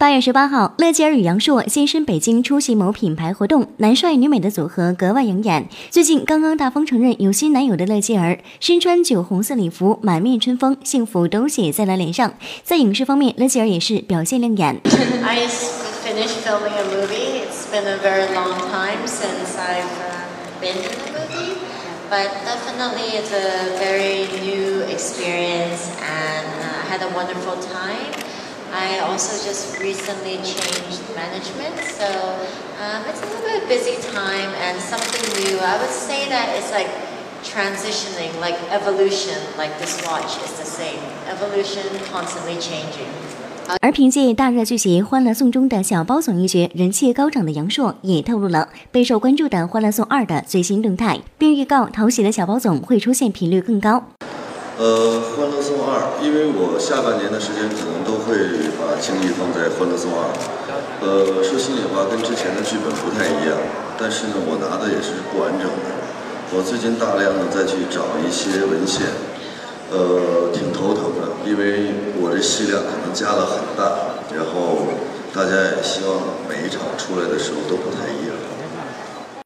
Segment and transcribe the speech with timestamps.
[0.00, 5.68] 八月十八号，乐基儿与杨烁现身北京出席某品牌活动，男帅女美的组合格外养眼。
[5.90, 12.32] 最近刚刚大方承认有新男友的乐基儿，身穿酒红色礼服，满面春风，幸福都写在了脸上。
[12.62, 14.80] 在影视方面，乐基儿也是表现亮眼。
[15.24, 15.48] I
[28.67, 29.93] finished filming a movie.
[29.93, 30.05] It's been a very long time since I've been in a movie, but definitely it's
[30.05, 30.13] a very new experience, and I had a wonderful time.
[30.13, 32.07] I also just recently changed management, so
[32.81, 35.59] um, it's a little bit busy time and something new.
[35.59, 36.89] I would say that it's like
[37.43, 40.99] transitioning, like evolution, like this watch is the same.
[41.29, 43.07] Evolution constantly changing.
[43.79, 54.03] 而凭借大热剧集《欢乐颂》中的小包总一角，人气高涨的杨烁也透露了备受关注的《欢乐颂二》的最新动态，并预告讨喜的小包总会出现频率更高。
[54.78, 58.38] 呃，《欢乐颂二》，因为我下半年的时间可能都会
[58.78, 60.22] 把精力放在《欢乐颂二》。
[61.02, 63.58] 呃，说心里话，跟之前的剧本不太一样，
[63.98, 65.98] 但是呢，我拿的也是不完整的。
[66.54, 69.02] 我最近大量的再去找一些文献，
[69.90, 74.94] 呃，挺头疼的，因为我这戏量可能加了很大，然后
[75.34, 78.38] 大家也希望每一场出来的时候都不太一样。